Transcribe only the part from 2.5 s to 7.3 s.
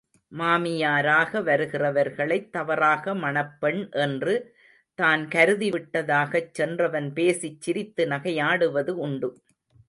தவறாக மணப்பெண் என்று தான் கருதிவிட்டதாகச் சென்றவன்